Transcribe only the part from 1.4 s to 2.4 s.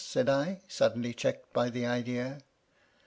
by the idea.